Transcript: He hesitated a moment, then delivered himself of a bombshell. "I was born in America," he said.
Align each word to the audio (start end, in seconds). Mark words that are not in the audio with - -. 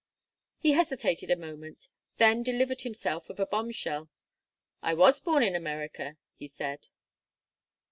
He 0.57 0.71
hesitated 0.71 1.29
a 1.29 1.35
moment, 1.35 1.87
then 2.17 2.41
delivered 2.41 2.81
himself 2.81 3.29
of 3.29 3.39
a 3.39 3.45
bombshell. 3.45 4.09
"I 4.81 4.95
was 4.95 5.21
born 5.21 5.43
in 5.43 5.53
America," 5.55 6.17
he 6.33 6.47
said. 6.47 6.87